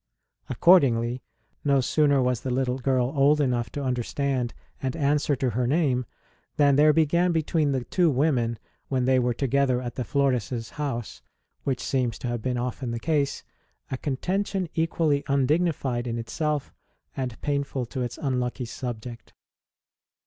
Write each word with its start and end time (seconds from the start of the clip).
Accordingly, 0.49 1.21
no 1.63 1.79
sooner 1.79 2.23
was 2.23 2.41
the 2.41 2.49
little 2.49 2.79
girl 2.79 3.13
old 3.15 3.39
enough 3.39 3.69
to 3.73 3.83
under 3.83 4.01
stand 4.01 4.51
and 4.81 4.95
answer 4.95 5.35
to 5.35 5.51
her 5.51 5.67
name 5.67 6.07
than 6.57 6.75
there 6.75 6.91
began 6.91 7.31
between 7.31 7.71
the 7.71 7.83
two 7.83 8.09
women, 8.09 8.57
when 8.87 9.05
they 9.05 9.19
were 9.19 9.35
together 9.35 9.79
at 9.79 9.93
the 9.93 10.03
Florcs 10.03 10.71
house 10.71 11.21
which 11.65 11.83
seems 11.83 12.17
to 12.17 12.27
have 12.27 12.41
been 12.41 12.57
often 12.57 12.89
the 12.89 12.99
case 12.99 13.43
a 13.91 13.97
contention 13.97 14.67
equally 14.73 15.23
undignified 15.27 16.07
in 16.07 16.17
itself 16.17 16.73
and 17.15 17.39
painful 17.41 17.85
to 17.85 18.01
its 18.01 18.17
unlucky 18.17 18.65
subject. 18.65 19.33